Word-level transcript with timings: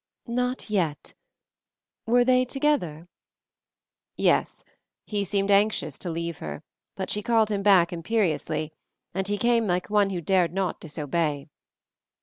"Not 0.25 0.67
yet. 0.71 1.13
Were 2.07 2.25
they 2.25 2.43
together?" 2.43 3.07
"Yes. 4.17 4.63
He 5.05 5.23
seemed 5.23 5.51
anxious 5.51 5.99
to 5.99 6.09
leave 6.09 6.39
her, 6.39 6.63
but 6.95 7.11
she 7.11 7.21
called 7.21 7.51
him 7.51 7.61
back 7.61 7.93
imperiously, 7.93 8.73
and 9.13 9.27
he 9.27 9.37
came 9.37 9.67
like 9.67 9.91
one 9.91 10.09
who 10.09 10.19
dared 10.19 10.53
not 10.53 10.79
disobey." 10.79 11.49